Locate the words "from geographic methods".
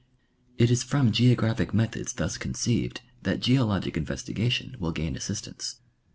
0.81-2.13